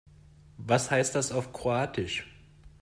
[0.57, 2.25] Was heißt das auf Kroatisch?